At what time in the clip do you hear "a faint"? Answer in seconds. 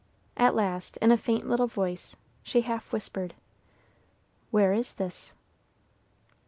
1.11-1.47